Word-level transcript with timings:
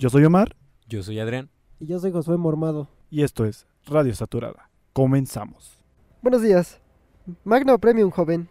Yo 0.00 0.10
soy 0.10 0.24
Omar 0.24 0.54
Yo 0.88 1.02
soy 1.02 1.18
Adrián. 1.18 1.50
Y 1.80 1.86
yo 1.86 1.98
soy 1.98 2.12
Josué 2.12 2.36
Mormado. 2.36 2.88
y 3.10 3.24
esto 3.24 3.44
es 3.44 3.66
Radio 3.84 4.14
Saturada. 4.14 4.70
Comenzamos. 4.92 5.82
Buenos 6.22 6.40
días. 6.40 6.80
Magno 7.42 7.76
Premium, 7.80 8.12
joven. 8.12 8.48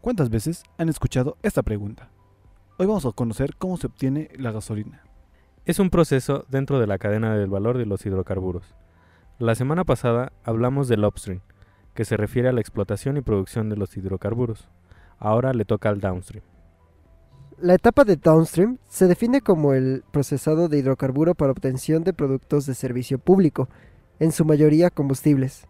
¿Cuántas 0.00 0.30
veces 0.30 0.62
han 0.78 0.88
escuchado 0.88 1.38
esta 1.42 1.64
pregunta? 1.64 2.08
Hoy 2.78 2.86
vamos 2.86 3.04
a 3.04 3.10
conocer 3.10 3.56
cómo 3.56 3.78
se 3.78 3.88
obtiene 3.88 4.30
la 4.38 4.52
gasolina. 4.52 5.02
Es 5.64 5.80
un 5.80 5.90
proceso 5.90 6.46
dentro 6.48 6.78
de 6.78 6.86
la 6.86 6.98
cadena 6.98 7.34
del 7.36 7.50
valor 7.50 7.76
de 7.76 7.86
los 7.86 8.06
hidrocarburos. 8.06 8.76
La 9.40 9.56
semana 9.56 9.82
pasada 9.82 10.30
hablamos 10.44 10.86
del 10.86 11.04
upstream, 11.04 11.40
que 11.94 12.04
se 12.04 12.16
refiere 12.16 12.48
a 12.48 12.52
la 12.52 12.60
explotación 12.60 13.16
y 13.16 13.22
producción 13.22 13.70
de 13.70 13.76
los 13.76 13.96
hidrocarburos. 13.96 14.68
Ahora 15.18 15.52
le 15.52 15.64
toca 15.64 15.88
al 15.88 16.00
downstream. 16.00 16.44
La 17.58 17.72
etapa 17.72 18.04
de 18.04 18.16
downstream 18.16 18.76
se 18.86 19.06
define 19.06 19.40
como 19.40 19.72
el 19.72 20.04
procesado 20.10 20.68
de 20.68 20.78
hidrocarburo 20.78 21.34
para 21.34 21.52
obtención 21.52 22.04
de 22.04 22.12
productos 22.12 22.66
de 22.66 22.74
servicio 22.74 23.18
público, 23.18 23.70
en 24.18 24.30
su 24.32 24.44
mayoría 24.44 24.90
combustibles. 24.90 25.66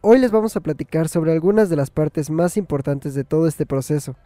Hoy 0.00 0.20
les 0.20 0.30
vamos 0.30 0.56
a 0.56 0.60
platicar 0.60 1.08
sobre 1.08 1.32
algunas 1.32 1.68
de 1.68 1.74
las 1.74 1.90
partes 1.90 2.30
más 2.30 2.56
importantes 2.56 3.14
de 3.14 3.24
todo 3.24 3.48
este 3.48 3.66
proceso, 3.66 4.16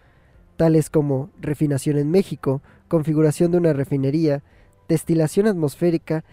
tales 0.58 0.90
como 0.90 1.30
refinación 1.40 1.96
en 1.96 2.10
México, 2.10 2.60
configuración 2.88 3.52
de 3.52 3.58
una 3.58 3.72
refinería, 3.72 4.42
destilación 4.86 5.46
atmosférica, 5.46 6.24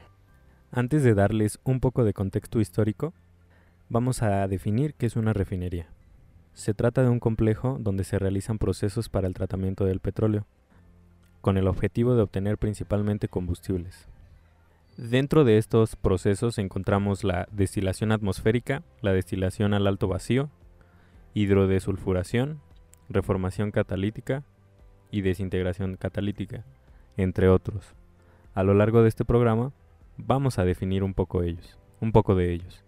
Antes 0.75 1.03
de 1.03 1.13
darles 1.13 1.59
un 1.63 1.79
poco 1.79 2.03
de 2.03 2.13
contexto 2.13 2.59
histórico, 2.59 3.13
vamos 3.89 4.23
a 4.23 4.47
definir 4.47 4.95
qué 4.95 5.05
es 5.05 5.15
una 5.15 5.31
refinería. 5.31 5.87
Se 6.53 6.73
trata 6.73 7.01
de 7.01 7.09
un 7.09 7.19
complejo 7.19 7.77
donde 7.79 8.03
se 8.03 8.19
realizan 8.19 8.59
procesos 8.59 9.09
para 9.09 9.27
el 9.27 9.33
tratamiento 9.33 9.85
del 9.85 9.99
petróleo, 9.99 10.45
con 11.41 11.57
el 11.57 11.67
objetivo 11.67 12.15
de 12.15 12.21
obtener 12.21 12.57
principalmente 12.57 13.27
combustibles. 13.27 14.07
Dentro 14.95 15.43
de 15.43 15.57
estos 15.57 15.95
procesos 15.95 16.59
encontramos 16.59 17.23
la 17.23 17.47
destilación 17.51 18.11
atmosférica, 18.11 18.83
la 19.01 19.11
destilación 19.11 19.73
al 19.73 19.87
alto 19.87 20.07
vacío, 20.07 20.51
hidrodesulfuración, 21.33 22.61
reformación 23.09 23.71
catalítica 23.71 24.43
y 25.09 25.21
desintegración 25.21 25.97
catalítica, 25.97 26.63
entre 27.17 27.49
otros. 27.49 27.95
A 28.53 28.61
lo 28.61 28.75
largo 28.75 29.01
de 29.01 29.09
este 29.09 29.25
programa 29.25 29.71
vamos 30.17 30.59
a 30.59 30.65
definir 30.65 31.03
un 31.03 31.15
poco 31.15 31.41
ellos, 31.41 31.79
un 31.99 32.11
poco 32.11 32.35
de 32.35 32.53
ellos. 32.53 32.83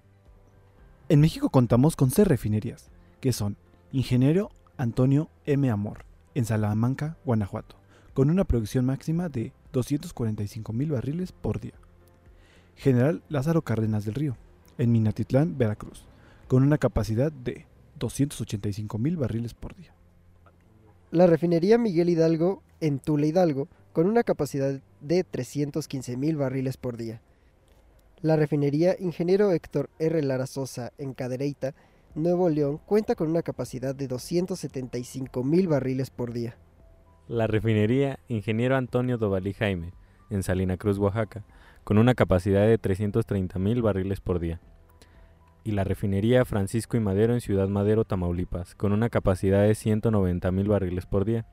En 1.10 1.22
México 1.22 1.50
contamos 1.50 1.96
con 1.96 2.12
seis 2.12 2.28
refinerías, 2.28 2.92
que 3.20 3.34
son 3.34 3.58
Ingeniero 3.92 4.52
Antonio 4.78 5.30
M. 5.46 5.70
Amor, 5.70 6.06
en 6.34 6.46
Salamanca, 6.46 7.18
Guanajuato, 7.26 7.76
con 8.14 8.30
una 8.30 8.44
producción 8.44 8.86
máxima 8.86 9.30
de 9.30 9.54
245 9.74 10.74
mil 10.74 10.92
barriles 10.92 11.32
por 11.32 11.60
día. 11.60 11.74
General 12.76 13.22
Lázaro 13.30 13.62
Cárdenas 13.62 14.06
del 14.06 14.16
Río, 14.16 14.38
en 14.78 14.92
Minatitlán, 14.92 15.58
Veracruz, 15.58 16.06
con 16.48 16.64
una 16.64 16.78
capacidad 16.78 17.32
de 17.32 17.66
285 17.98 18.98
mil 18.98 19.18
barriles 19.18 19.54
por 19.54 19.76
día. 19.76 19.94
la 21.12 21.28
refinería 21.28 21.78
Miguel 21.78 22.10
Hidalgo 22.10 22.62
en 22.82 23.00
Tula 23.00 23.26
Hidalgo, 23.26 23.70
con 23.94 24.08
una 24.08 24.24
capacidad 24.24 24.82
de 25.00 25.24
315 25.24 26.18
mil 26.18 26.36
barriles 26.36 26.76
por 26.76 26.98
día. 26.98 27.22
La 28.22 28.36
refinería 28.36 28.98
Ingeniero 29.00 29.52
Héctor 29.52 29.90
R. 30.00 30.22
Lara 30.24 30.48
Sosa 30.48 30.92
en 30.98 31.14
Cadereyta, 31.14 31.74
Nuevo 32.16 32.48
León, 32.48 32.80
cuenta 32.86 33.14
con 33.14 33.30
una 33.30 33.42
capacidad 33.42 33.94
de 33.94 34.08
275 34.08 35.44
mil 35.44 35.68
barriles 35.68 36.12
por 36.12 36.32
día. 36.32 36.56
La 37.28 37.46
refinería 37.46 38.20
Ingeniero 38.30 38.78
Antonio 38.78 39.18
Dovalí 39.18 39.52
Jaime, 39.52 39.92
en 40.30 40.42
Salina 40.42 40.78
Cruz, 40.78 40.98
Oaxaca, 40.98 41.44
con 41.84 41.98
una 41.98 42.16
capacidad 42.16 42.66
de 42.66 42.78
330 42.78 43.60
mil 43.60 43.82
barriles 43.82 44.22
por 44.22 44.40
día. 44.40 44.62
Y 45.66 45.72
la 45.72 45.84
refinería 45.84 46.46
Francisco 46.46 46.96
y 46.96 47.02
Madero 47.02 47.34
en 47.34 47.42
Ciudad 47.42 47.68
Madero, 47.68 48.06
Tamaulipas, 48.06 48.76
con 48.76 48.94
una 48.94 49.10
capacidad 49.10 49.64
de 49.64 49.76
190 49.76 50.52
mil 50.54 50.70
barriles 50.70 51.06
por 51.06 51.26
día. 51.26 51.46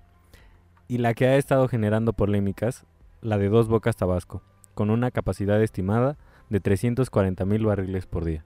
Y 0.86 0.98
la 0.98 1.14
que 1.14 1.26
ha 1.26 1.38
estado 1.38 1.66
generando 1.66 2.12
polémicas, 2.12 2.86
la 3.20 3.36
de 3.36 3.48
Dos 3.48 3.66
Bocas, 3.66 3.96
Tabasco, 3.96 4.44
con 4.74 4.90
una 4.90 5.10
capacidad 5.10 5.60
estimada 5.60 6.18
de 6.50 6.60
340 6.60 7.44
mil 7.46 7.66
barriles 7.66 8.06
por 8.06 8.24
día. 8.24 8.44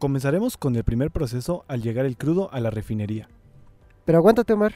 Comenzaremos 0.00 0.56
con 0.56 0.74
el 0.76 0.82
primer 0.82 1.10
proceso 1.10 1.66
al 1.68 1.82
llegar 1.82 2.06
el 2.06 2.16
crudo 2.16 2.50
a 2.54 2.60
la 2.60 2.70
refinería. 2.70 3.28
Pero 4.06 4.16
aguántate, 4.16 4.54
Omar. 4.54 4.72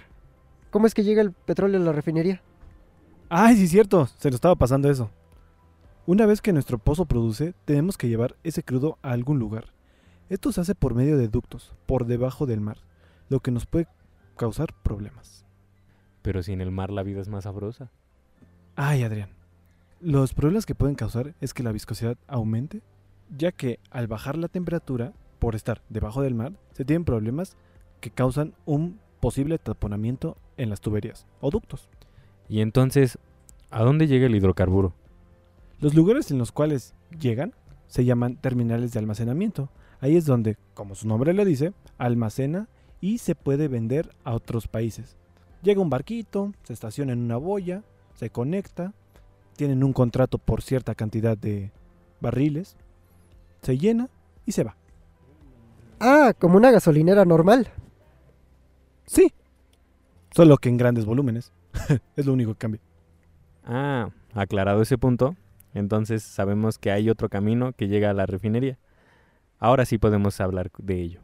¿Cómo 0.70 0.86
es 0.86 0.92
que 0.92 1.02
llega 1.02 1.22
el 1.22 1.32
petróleo 1.32 1.80
a 1.80 1.82
la 1.82 1.92
refinería? 1.92 2.42
¡Ay, 3.30 3.56
sí, 3.56 3.66
cierto! 3.66 4.06
Se 4.18 4.28
nos 4.28 4.34
estaba 4.34 4.54
pasando 4.54 4.90
eso. 4.90 5.08
Una 6.04 6.26
vez 6.26 6.42
que 6.42 6.52
nuestro 6.52 6.76
pozo 6.76 7.06
produce, 7.06 7.54
tenemos 7.64 7.96
que 7.96 8.06
llevar 8.06 8.36
ese 8.44 8.62
crudo 8.62 8.98
a 9.00 9.12
algún 9.12 9.38
lugar. 9.38 9.72
Esto 10.28 10.52
se 10.52 10.60
hace 10.60 10.74
por 10.74 10.94
medio 10.94 11.16
de 11.16 11.28
ductos, 11.28 11.72
por 11.86 12.04
debajo 12.04 12.44
del 12.44 12.60
mar, 12.60 12.76
lo 13.30 13.40
que 13.40 13.50
nos 13.50 13.64
puede 13.64 13.86
causar 14.36 14.74
problemas. 14.82 15.46
Pero 16.20 16.42
si 16.42 16.52
en 16.52 16.60
el 16.60 16.70
mar 16.70 16.90
la 16.90 17.02
vida 17.02 17.22
es 17.22 17.30
más 17.30 17.44
sabrosa. 17.44 17.90
Ay, 18.76 19.04
Adrián. 19.04 19.30
Los 20.02 20.34
problemas 20.34 20.66
que 20.66 20.74
pueden 20.74 20.96
causar 20.96 21.34
es 21.40 21.54
que 21.54 21.62
la 21.62 21.72
viscosidad 21.72 22.18
aumente, 22.26 22.82
ya 23.36 23.52
que 23.52 23.78
al 23.90 24.06
bajar 24.06 24.36
la 24.36 24.48
temperatura, 24.48 25.12
por 25.38 25.54
estar 25.54 25.82
debajo 25.88 26.22
del 26.22 26.34
mar, 26.34 26.52
se 26.72 26.84
tienen 26.84 27.04
problemas 27.04 27.56
que 28.00 28.10
causan 28.10 28.54
un 28.64 28.98
posible 29.20 29.58
taponamiento 29.58 30.36
en 30.56 30.70
las 30.70 30.80
tuberías 30.80 31.26
o 31.40 31.50
ductos. 31.50 31.88
Y 32.48 32.60
entonces, 32.60 33.18
¿a 33.70 33.82
dónde 33.82 34.06
llega 34.06 34.26
el 34.26 34.34
hidrocarburo? 34.34 34.94
Los 35.80 35.94
lugares 35.94 36.30
en 36.30 36.38
los 36.38 36.52
cuales 36.52 36.94
llegan 37.18 37.54
se 37.86 38.04
llaman 38.04 38.36
terminales 38.36 38.92
de 38.92 38.98
almacenamiento. 38.98 39.68
Ahí 40.00 40.16
es 40.16 40.26
donde, 40.26 40.56
como 40.74 40.94
su 40.94 41.08
nombre 41.08 41.32
le 41.32 41.44
dice, 41.44 41.72
almacena 41.98 42.68
y 43.00 43.18
se 43.18 43.34
puede 43.34 43.68
vender 43.68 44.10
a 44.24 44.34
otros 44.34 44.68
países. 44.68 45.16
Llega 45.62 45.80
un 45.80 45.90
barquito, 45.90 46.52
se 46.62 46.72
estaciona 46.72 47.12
en 47.12 47.20
una 47.20 47.36
boya, 47.36 47.82
se 48.14 48.30
conecta, 48.30 48.92
tienen 49.56 49.84
un 49.84 49.92
contrato 49.92 50.38
por 50.38 50.62
cierta 50.62 50.94
cantidad 50.94 51.36
de 51.36 51.70
barriles, 52.20 52.76
se 53.64 53.78
llena 53.78 54.08
y 54.46 54.52
se 54.52 54.64
va. 54.64 54.76
Ah, 56.00 56.32
como 56.38 56.56
una 56.56 56.70
gasolinera 56.70 57.24
normal. 57.24 57.68
Sí, 59.06 59.32
solo 60.30 60.58
que 60.58 60.68
en 60.68 60.76
grandes 60.76 61.04
volúmenes. 61.04 61.52
es 62.16 62.26
lo 62.26 62.32
único 62.32 62.52
que 62.52 62.58
cambia. 62.58 62.80
Ah, 63.64 64.10
aclarado 64.34 64.82
ese 64.82 64.98
punto, 64.98 65.36
entonces 65.72 66.22
sabemos 66.22 66.78
que 66.78 66.90
hay 66.90 67.08
otro 67.08 67.28
camino 67.28 67.72
que 67.72 67.88
llega 67.88 68.10
a 68.10 68.14
la 68.14 68.26
refinería. 68.26 68.78
Ahora 69.58 69.86
sí 69.86 69.98
podemos 69.98 70.40
hablar 70.40 70.70
de 70.78 71.00
ello. 71.00 71.20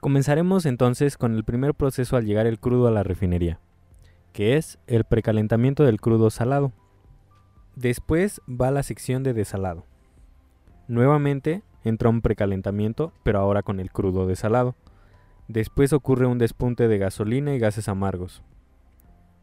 Comenzaremos 0.00 0.66
entonces 0.66 1.16
con 1.16 1.34
el 1.34 1.42
primer 1.42 1.74
proceso 1.74 2.16
al 2.16 2.26
llegar 2.26 2.46
el 2.46 2.60
crudo 2.60 2.86
a 2.86 2.92
la 2.92 3.02
refinería, 3.02 3.58
que 4.32 4.56
es 4.56 4.78
el 4.86 5.04
precalentamiento 5.04 5.84
del 5.84 6.00
crudo 6.00 6.30
salado. 6.30 6.72
Después 7.74 8.40
va 8.48 8.70
la 8.70 8.82
sección 8.82 9.22
de 9.22 9.32
desalado. 9.32 9.84
Nuevamente 10.88 11.62
entra 11.84 12.08
un 12.08 12.20
precalentamiento, 12.20 13.12
pero 13.22 13.38
ahora 13.40 13.62
con 13.62 13.80
el 13.80 13.90
crudo 13.90 14.26
desalado. 14.26 14.74
Después 15.48 15.92
ocurre 15.92 16.26
un 16.26 16.38
despunte 16.38 16.88
de 16.88 16.98
gasolina 16.98 17.54
y 17.54 17.58
gases 17.58 17.88
amargos. 17.88 18.42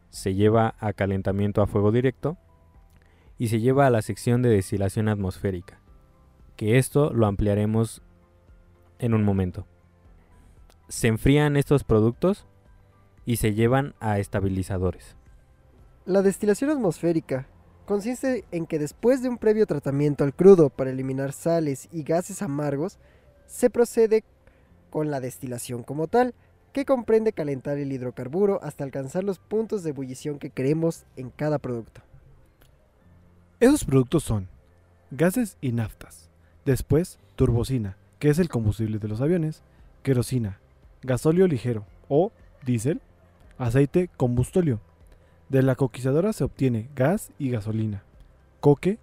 Se 0.09 0.35
lleva 0.35 0.75
a 0.79 0.93
calentamiento 0.93 1.61
a 1.61 1.67
fuego 1.67 1.91
directo 1.91 2.37
y 3.37 3.47
se 3.47 3.59
lleva 3.59 3.87
a 3.87 3.89
la 3.89 4.01
sección 4.01 4.41
de 4.41 4.49
destilación 4.49 5.07
atmosférica, 5.07 5.79
que 6.55 6.77
esto 6.77 7.11
lo 7.13 7.25
ampliaremos 7.25 8.01
en 8.99 9.13
un 9.13 9.23
momento. 9.23 9.65
Se 10.87 11.07
enfrían 11.07 11.57
estos 11.57 11.83
productos 11.83 12.45
y 13.25 13.37
se 13.37 13.53
llevan 13.53 13.95
a 13.99 14.19
estabilizadores. 14.19 15.15
La 16.05 16.21
destilación 16.21 16.69
atmosférica 16.69 17.47
consiste 17.85 18.45
en 18.51 18.65
que 18.65 18.79
después 18.79 19.21
de 19.21 19.29
un 19.29 19.37
previo 19.37 19.65
tratamiento 19.65 20.23
al 20.23 20.33
crudo 20.33 20.69
para 20.69 20.91
eliminar 20.91 21.33
sales 21.33 21.89
y 21.91 22.03
gases 22.03 22.41
amargos, 22.41 22.97
se 23.45 23.69
procede 23.69 24.23
con 24.89 25.11
la 25.11 25.19
destilación 25.19 25.83
como 25.83 26.07
tal, 26.07 26.33
que 26.71 26.85
comprende 26.85 27.33
calentar 27.33 27.77
el 27.77 27.91
hidrocarburo 27.91 28.59
hasta 28.63 28.83
alcanzar 28.83 29.23
los 29.23 29.39
puntos 29.39 29.83
de 29.83 29.91
ebullición 29.91 30.39
que 30.39 30.49
queremos 30.49 31.05
en 31.15 31.29
cada 31.29 31.59
producto. 31.59 32.01
Esos 33.59 33.85
productos 33.85 34.23
son 34.23 34.47
gases 35.11 35.57
y 35.61 35.71
naftas. 35.71 36.29
Después, 36.65 37.19
turbocina, 37.35 37.97
que 38.19 38.29
es 38.29 38.39
el 38.39 38.49
combustible 38.49 38.97
de 38.99 39.07
los 39.07 39.21
aviones, 39.21 39.61
querosina, 40.01 40.59
gasóleo 41.01 41.47
ligero 41.47 41.85
o 42.09 42.31
diésel, 42.65 43.01
aceite 43.57 44.09
combustóleo. 44.17 44.79
De 45.53 45.61
la 45.61 45.75
coquizadora 45.75 46.33
se 46.33 46.43
obtiene 46.43 46.89
gas 46.95 47.31
y 47.37 47.51
gasolina, 47.51 48.01
coque, 48.59 48.97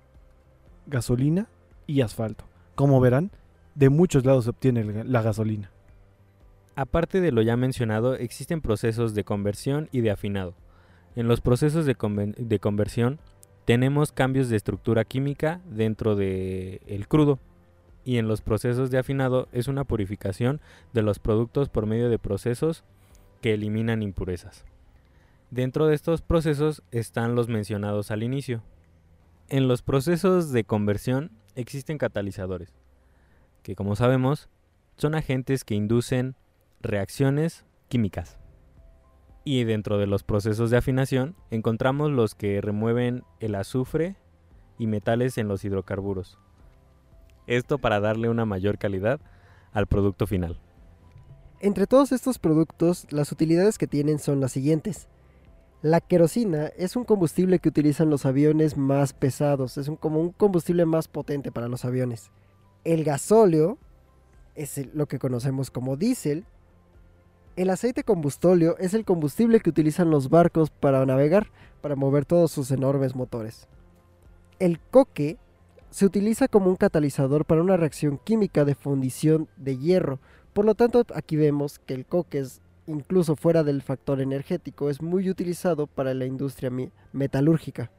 gasolina 0.88 1.46
y 1.86 2.00
asfalto. 2.00 2.44
Como 2.74 3.00
verán, 3.00 3.30
de 3.76 3.88
muchos 3.88 4.24
lados 4.24 4.42
se 4.42 4.50
obtiene 4.50 5.04
la 5.04 5.22
gasolina. 5.22 5.70
Aparte 6.74 7.20
de 7.20 7.30
lo 7.30 7.42
ya 7.42 7.56
mencionado, 7.56 8.16
existen 8.16 8.62
procesos 8.62 9.14
de 9.14 9.22
conversión 9.22 9.88
y 9.92 10.00
de 10.00 10.10
afinado. 10.10 10.54
En 11.14 11.28
los 11.28 11.40
procesos 11.40 11.86
de, 11.86 11.94
conversión 12.58 13.20
tenemos 13.64 14.10
cambios 14.10 14.48
de 14.48 14.56
estructura 14.56 15.04
química 15.04 15.60
dentro 15.70 16.16
del 16.16 16.80
el 16.88 17.06
crudo 17.06 17.38
y 18.04 18.16
en 18.16 18.26
los 18.26 18.40
procesos 18.40 18.90
de 18.90 18.98
afinado 18.98 19.46
es 19.52 19.68
una 19.68 19.84
purificación 19.84 20.60
de 20.94 21.02
los 21.02 21.20
productos 21.20 21.68
por 21.68 21.86
medio 21.86 22.10
de 22.10 22.18
procesos 22.18 22.82
que 23.40 23.54
eliminan 23.54 24.02
impurezas. 24.02 24.64
Dentro 25.50 25.88
de 25.88 25.96
estos 25.96 26.22
procesos 26.22 26.84
están 26.92 27.34
los 27.34 27.48
mencionados 27.48 28.12
al 28.12 28.22
inicio. 28.22 28.62
En 29.48 29.66
los 29.66 29.82
procesos 29.82 30.52
de 30.52 30.62
conversión 30.62 31.32
existen 31.56 31.98
catalizadores, 31.98 32.72
que 33.64 33.74
como 33.74 33.96
sabemos 33.96 34.48
son 34.96 35.16
agentes 35.16 35.64
que 35.64 35.74
inducen 35.74 36.36
reacciones 36.80 37.64
químicas. 37.88 38.38
Y 39.42 39.64
dentro 39.64 39.98
de 39.98 40.06
los 40.06 40.22
procesos 40.22 40.70
de 40.70 40.76
afinación 40.76 41.34
encontramos 41.50 42.12
los 42.12 42.36
que 42.36 42.60
remueven 42.60 43.24
el 43.40 43.56
azufre 43.56 44.16
y 44.78 44.86
metales 44.86 45.36
en 45.36 45.48
los 45.48 45.64
hidrocarburos. 45.64 46.38
Esto 47.48 47.78
para 47.78 47.98
darle 47.98 48.28
una 48.28 48.44
mayor 48.44 48.78
calidad 48.78 49.20
al 49.72 49.88
producto 49.88 50.28
final. 50.28 50.60
Entre 51.58 51.88
todos 51.88 52.12
estos 52.12 52.38
productos, 52.38 53.08
las 53.10 53.32
utilidades 53.32 53.78
que 53.78 53.88
tienen 53.88 54.20
son 54.20 54.40
las 54.40 54.52
siguientes. 54.52 55.08
La 55.82 56.00
querosina 56.00 56.66
es 56.76 56.94
un 56.94 57.04
combustible 57.04 57.58
que 57.58 57.70
utilizan 57.70 58.10
los 58.10 58.26
aviones 58.26 58.76
más 58.76 59.14
pesados, 59.14 59.78
es 59.78 59.88
un, 59.88 59.96
como 59.96 60.20
un 60.20 60.30
combustible 60.30 60.84
más 60.84 61.08
potente 61.08 61.50
para 61.50 61.68
los 61.68 61.84
aviones. 61.84 62.30
El 62.84 63.02
gasóleo 63.02 63.78
es 64.54 64.94
lo 64.94 65.06
que 65.06 65.18
conocemos 65.18 65.70
como 65.70 65.96
diésel. 65.96 66.44
El 67.56 67.70
aceite 67.70 68.04
combustóleo 68.04 68.76
es 68.78 68.92
el 68.92 69.06
combustible 69.06 69.60
que 69.60 69.70
utilizan 69.70 70.10
los 70.10 70.28
barcos 70.28 70.70
para 70.70 71.04
navegar, 71.06 71.50
para 71.80 71.96
mover 71.96 72.26
todos 72.26 72.52
sus 72.52 72.70
enormes 72.70 73.14
motores. 73.14 73.66
El 74.58 74.80
coque 74.80 75.38
se 75.88 76.04
utiliza 76.04 76.46
como 76.46 76.68
un 76.68 76.76
catalizador 76.76 77.46
para 77.46 77.62
una 77.62 77.78
reacción 77.78 78.18
química 78.22 78.66
de 78.66 78.74
fundición 78.74 79.48
de 79.56 79.78
hierro, 79.78 80.20
por 80.52 80.64
lo 80.64 80.74
tanto, 80.74 81.04
aquí 81.14 81.36
vemos 81.36 81.78
que 81.78 81.94
el 81.94 82.06
coque 82.06 82.40
es, 82.40 82.60
incluso 82.86 83.36
fuera 83.36 83.62
del 83.62 83.82
factor 83.82 84.20
energético, 84.20 84.90
es 84.90 85.02
muy 85.02 85.28
utilizado 85.30 85.86
para 85.86 86.14
la 86.14 86.26
industria 86.26 86.70
metalúrgica. 87.12 87.90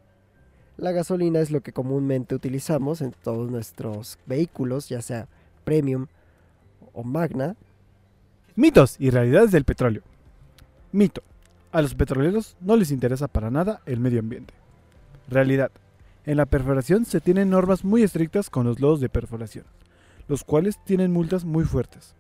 La 0.78 0.92
gasolina 0.92 1.40
es 1.40 1.52
lo 1.52 1.62
que 1.62 1.74
comúnmente 1.74 2.36
utilizamos 2.36 3.02
en 3.02 3.12
todos 3.12 3.52
nuestros 3.52 4.18
vehículos, 4.26 4.90
ya 4.90 5.02
sea 5.02 5.28
premium 5.64 6.08
o 6.94 7.04
magna. 7.04 7.56
Mitos 8.56 8.96
y 9.00 9.10
realidades 9.10 9.52
del 9.52 9.64
petróleo. 9.64 10.02
Mito. 10.92 11.22
A 11.72 11.82
los 11.82 11.96
petroleros 11.96 12.58
no 12.60 12.76
les 12.76 12.92
interesa 12.92 13.28
para 13.30 13.50
nada 13.50 13.82
el 13.86 14.00
medio 14.00 14.20
ambiente. 14.20 14.54
Realidad. 15.30 15.72
En 16.26 16.38
la 16.38 16.46
perforación 16.46 17.06
se 17.06 17.22
tienen 17.22 17.50
normas 17.50 17.84
muy 17.86 18.04
estrictas 18.04 18.50
con 18.50 18.66
los 18.66 18.80
lodos 18.80 19.00
de 19.00 19.10
perforación, 19.10 19.66
los 20.28 20.44
cuales 20.44 20.84
tienen 20.84 21.12
multas 21.12 21.46
muy 21.46 21.64
fuertes, 21.64 22.14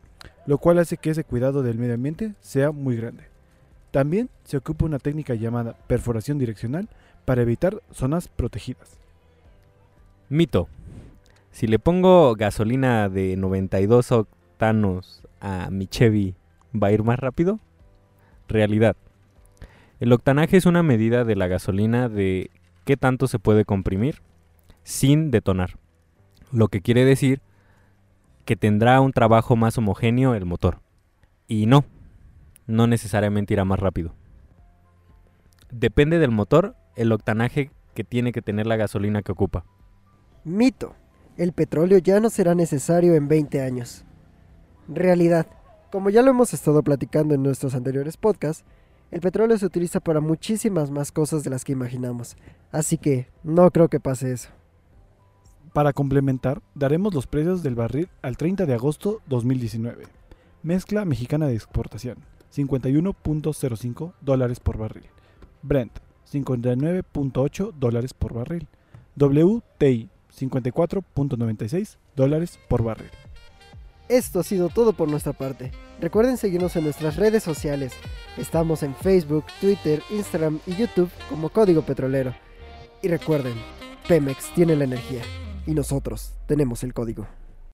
lo 0.45 0.57
cual 0.57 0.79
hace 0.79 0.97
que 0.97 1.11
ese 1.11 1.23
cuidado 1.23 1.63
del 1.63 1.77
medio 1.77 1.93
ambiente 1.93 2.33
sea 2.39 2.71
muy 2.71 2.95
grande. 2.95 3.25
También 3.91 4.29
se 4.43 4.57
ocupa 4.57 4.85
una 4.85 4.99
técnica 4.99 5.35
llamada 5.35 5.75
perforación 5.88 6.39
direccional 6.39 6.89
para 7.25 7.41
evitar 7.41 7.81
zonas 7.91 8.27
protegidas. 8.27 8.97
Mito. 10.29 10.67
Si 11.51 11.67
le 11.67 11.79
pongo 11.79 12.33
gasolina 12.35 13.09
de 13.09 13.35
92 13.35 14.13
octanos 14.13 15.21
a 15.41 15.69
mi 15.69 15.88
Chevy, 15.88 16.35
¿va 16.73 16.87
a 16.87 16.91
ir 16.94 17.03
más 17.03 17.19
rápido? 17.19 17.59
Realidad. 18.47 18.95
El 19.99 20.13
octanaje 20.13 20.55
es 20.55 20.65
una 20.65 20.83
medida 20.83 21.25
de 21.25 21.35
la 21.35 21.47
gasolina 21.47 22.07
de 22.07 22.49
qué 22.85 22.95
tanto 22.95 23.27
se 23.27 23.39
puede 23.39 23.65
comprimir 23.65 24.21
sin 24.83 25.29
detonar. 25.31 25.77
Lo 26.51 26.69
que 26.69 26.81
quiere 26.81 27.05
decir 27.05 27.41
que 28.51 28.57
tendrá 28.57 29.00
un 29.00 29.13
trabajo 29.13 29.56
más 29.56 29.77
homogéneo 29.77 30.36
el 30.36 30.44
motor. 30.44 30.81
Y 31.48 31.68
no, 31.68 31.86
no 32.68 32.86
necesariamente 32.86 33.53
irá 33.53 33.63
más 33.63 33.80
rápido. 33.80 34.13
Depende 35.71 36.19
del 36.19 36.31
motor 36.31 36.75
el 36.98 37.13
octanaje 37.13 37.71
que 37.94 38.03
tiene 38.03 38.33
que 38.33 38.42
tener 38.42 38.68
la 38.68 38.75
gasolina 38.75 39.21
que 39.21 39.31
ocupa. 39.31 39.63
Mito. 40.44 40.95
El 41.38 41.53
petróleo 41.53 41.98
ya 42.00 42.19
no 42.19 42.30
será 42.30 42.53
necesario 42.53 43.15
en 43.15 43.30
20 43.30 43.62
años. 43.62 44.03
Realidad. 44.89 45.47
Como 45.89 46.09
ya 46.09 46.21
lo 46.21 46.31
hemos 46.31 46.54
estado 46.54 46.83
platicando 46.83 47.33
en 47.33 47.44
nuestros 47.44 47.74
anteriores 47.74 48.18
podcasts, 48.18 48.65
el 49.12 49.21
petróleo 49.21 49.57
se 49.57 49.65
utiliza 49.65 50.01
para 50.01 50.19
muchísimas 50.19 50.92
más 50.92 51.13
cosas 51.13 51.45
de 51.45 51.51
las 51.51 51.63
que 51.63 51.71
imaginamos. 51.71 52.36
Así 52.74 52.97
que 52.97 53.30
no 53.45 53.71
creo 53.71 53.88
que 53.88 54.01
pase 54.01 54.33
eso. 54.33 54.50
Para 55.73 55.94
complementar, 55.94 56.62
daremos 56.75 57.13
los 57.13 57.27
precios 57.27 57.63
del 57.63 57.75
barril 57.75 58.09
al 58.21 58.35
30 58.35 58.65
de 58.65 58.73
agosto 58.73 59.21
2019. 59.27 60.03
Mezcla 60.63 61.06
mexicana 61.06 61.47
de 61.47 61.56
exportación, 61.56 62.18
51.05 62.53 64.12
dólares 64.19 64.59
por 64.59 64.77
barril. 64.77 65.06
Brent, 65.62 65.94
59.8 66.29 67.71
dólares 67.73 68.13
por 68.13 68.33
barril. 68.33 68.68
WTI, 69.15 70.09
54.96 70.38 71.97
dólares 72.18 72.59
por 72.68 72.83
barril. 72.83 73.09
Esto 74.09 74.41
ha 74.41 74.44
sido 74.44 74.68
todo 74.68 74.91
por 74.91 75.07
nuestra 75.07 75.31
parte. 75.31 75.71
Recuerden 76.01 76.35
seguirnos 76.35 76.75
en 76.75 76.83
nuestras 76.83 77.15
redes 77.15 77.44
sociales. 77.44 77.94
Estamos 78.38 78.83
en 78.83 78.94
Facebook, 78.94 79.45
Twitter, 79.62 80.03
Instagram 80.09 80.59
y 80.68 80.75
YouTube 80.75 81.09
como 81.29 81.47
Código 81.47 81.83
Petrolero. 81.83 82.35
Y 83.01 83.07
recuerden, 83.07 83.53
Pemex 84.09 84.53
tiene 84.53 84.75
la 84.75 84.83
energía 84.83 85.21
y 85.65 85.73
nosotros 85.73 86.33
tenemos 86.47 86.83
el 86.83 86.93
código. 86.93 87.27